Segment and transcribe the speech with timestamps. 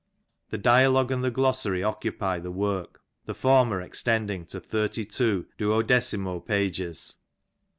[0.49, 5.45] The Dialogue and the Glossary occupy the work, the former ex tending to thirty two
[5.59, 7.17] duodecimo pages.